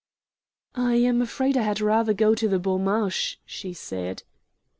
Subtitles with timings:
[0.73, 4.23] "I am afraid I had rather go to the Bon March," she said.